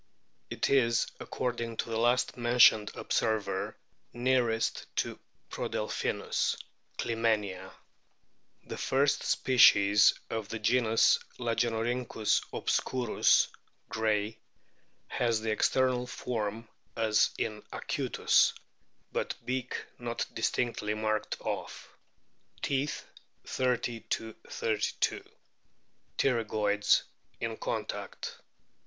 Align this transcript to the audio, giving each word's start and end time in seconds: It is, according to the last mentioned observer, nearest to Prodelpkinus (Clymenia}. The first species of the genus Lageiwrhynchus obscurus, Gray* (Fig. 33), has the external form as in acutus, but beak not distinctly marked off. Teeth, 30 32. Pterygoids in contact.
It 0.49 0.67
is, 0.71 1.05
according 1.19 1.77
to 1.77 1.89
the 1.91 1.99
last 1.99 2.35
mentioned 2.35 2.89
observer, 2.95 3.77
nearest 4.13 4.87
to 4.95 5.19
Prodelpkinus 5.51 6.57
(Clymenia}. 6.97 7.71
The 8.65 8.79
first 8.79 9.21
species 9.21 10.15
of 10.27 10.49
the 10.49 10.57
genus 10.57 11.19
Lageiwrhynchus 11.37 12.43
obscurus, 12.51 13.49
Gray* 13.89 14.29
(Fig. 14.31 14.39
33), 15.11 15.17
has 15.19 15.41
the 15.41 15.51
external 15.51 16.07
form 16.07 16.67
as 16.95 17.29
in 17.37 17.61
acutus, 17.71 18.53
but 19.11 19.35
beak 19.45 19.85
not 19.99 20.25
distinctly 20.33 20.95
marked 20.95 21.39
off. 21.41 21.93
Teeth, 22.63 23.05
30 23.45 24.05
32. 24.49 25.23
Pterygoids 26.17 27.03
in 27.39 27.55
contact. 27.57 28.39